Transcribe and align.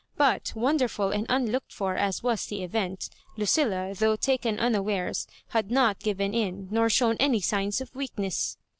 But, 0.17 0.53
wonderful 0.55 1.11
and 1.11 1.27
unlocked 1.29 1.71
for 1.71 1.95
as 1.95 2.23
was 2.23 2.47
the 2.47 2.63
event, 2.63 3.07
Lucilla, 3.37 3.93
though 3.93 4.15
taken 4.15 4.57
unawares, 4.59 5.27
had 5.49 5.69
not 5.69 5.99
given 5.99 6.33
in, 6.33 6.67
nor 6.71 6.89
shown 6.89 7.17
any 7.19 7.39
signs 7.39 7.81
of 7.81 7.93
weak 7.93 8.15
oesa. 8.17 8.55